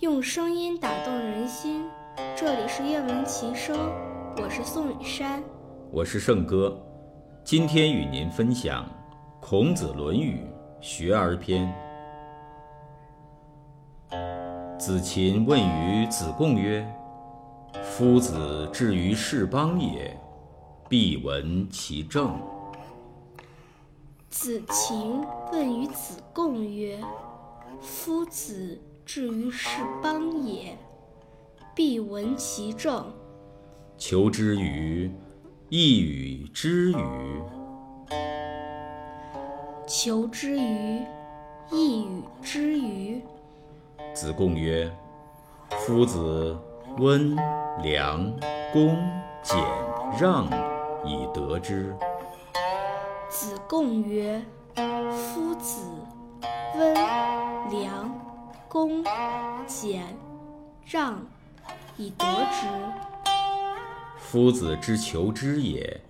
[0.00, 1.84] 用声音打动人心，
[2.36, 3.76] 这里是夜闻琴声，
[4.36, 5.42] 我是宋雨山，
[5.90, 6.80] 我是圣哥，
[7.44, 8.84] 今天与您分享
[9.40, 10.46] 《孔子论语·
[10.84, 11.72] 学而篇》。
[14.78, 16.86] 子禽问于子贡曰
[17.82, 20.16] ：“夫子至于是邦也，
[20.88, 22.40] 必闻其政。”
[24.30, 25.20] 子禽
[25.52, 27.00] 问于子贡曰
[27.80, 30.76] ：“夫子至于是邦也，
[31.74, 33.12] 必闻其政。”
[33.98, 35.10] 求之于
[35.68, 37.42] 亦与之与。
[39.86, 41.02] 求之于
[41.72, 43.20] 一与之与。
[44.14, 44.90] 子贡曰
[45.80, 46.56] ：“夫子
[46.98, 47.34] 温
[47.82, 48.24] 良
[48.72, 48.96] 恭
[49.42, 49.58] 俭
[50.20, 50.46] 让
[51.04, 51.94] 以得之。”
[53.28, 54.42] 子贡曰
[55.12, 55.82] ：“夫子
[56.76, 56.94] 温
[57.70, 58.12] 良
[58.68, 59.04] 恭
[59.66, 60.02] 俭
[60.84, 61.20] 让
[61.96, 62.66] 以得之。”
[64.18, 66.00] 夫子之求之也，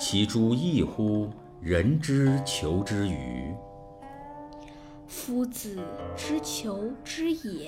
[0.00, 1.28] 其诸异乎
[1.60, 3.54] 人之求之与？
[5.06, 5.78] 夫子
[6.16, 7.66] 之求之也，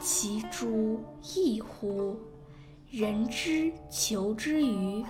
[0.00, 1.00] 其诸
[1.34, 2.16] 异乎
[2.90, 5.04] 人之求之与？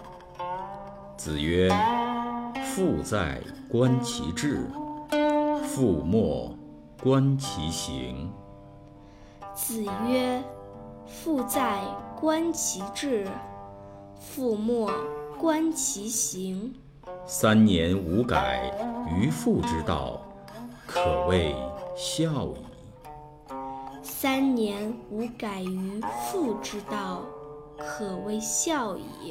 [1.24, 1.70] 子曰
[2.74, 4.56] ：“父在，观其志；
[5.62, 6.52] 父莫，
[7.00, 8.28] 观其行。”
[9.54, 10.42] 子曰
[11.06, 11.78] ：“父在，
[12.20, 13.24] 观其志；
[14.18, 14.90] 父莫，
[15.38, 16.74] 观其行。”
[17.24, 18.74] 三年无改
[19.08, 20.20] 于父之道。
[20.88, 21.54] 可谓
[21.94, 22.56] 孝矣。
[24.02, 27.20] 三年无改于父之道，
[27.78, 29.30] 可谓孝矣。